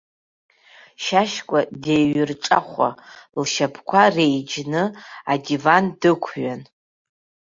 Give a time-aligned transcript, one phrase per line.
[1.03, 2.89] Шьашькәа деиҩырҿахәа,
[3.41, 4.83] лшьапқәа реиџьны
[5.31, 6.61] адиван дықәиан.